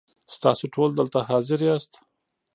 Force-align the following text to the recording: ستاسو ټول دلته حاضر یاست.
ستاسو 0.35 0.65
ټول 0.73 0.89
دلته 0.99 1.19
حاضر 1.29 1.59
یاست. 1.67 1.91